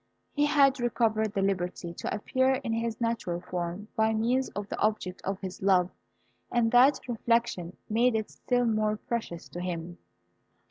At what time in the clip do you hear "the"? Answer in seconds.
1.33-1.43, 4.67-4.79